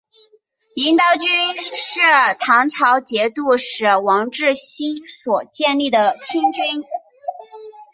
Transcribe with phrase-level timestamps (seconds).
[0.77, 1.27] 银刀军
[1.75, 1.99] 是
[2.39, 6.83] 唐朝节度使王智兴所建立的亲军。